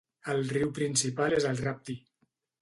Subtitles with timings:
[0.31, 1.99] El riu principal és el Rapti.